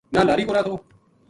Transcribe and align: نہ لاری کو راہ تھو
نہ 0.13 0.19
لاری 0.27 0.43
کو 0.47 0.51
راہ 0.55 0.65
تھو 0.65 0.73